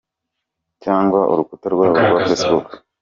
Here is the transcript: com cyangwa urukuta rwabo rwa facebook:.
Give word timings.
com 0.03 0.79
cyangwa 0.83 1.19
urukuta 1.31 1.65
rwabo 1.73 1.95
rwa 2.11 2.21
facebook:. 2.27 2.69